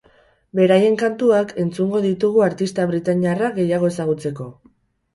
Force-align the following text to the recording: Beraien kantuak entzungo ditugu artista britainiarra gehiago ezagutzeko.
Beraien 0.59 0.97
kantuak 1.01 1.53
entzungo 1.65 2.03
ditugu 2.07 2.45
artista 2.49 2.89
britainiarra 2.95 3.55
gehiago 3.63 3.95
ezagutzeko. 3.95 4.53